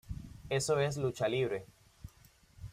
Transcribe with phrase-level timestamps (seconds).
[0.49, 1.67] Eso es lucha libre.